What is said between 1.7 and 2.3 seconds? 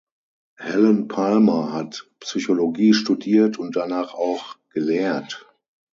hat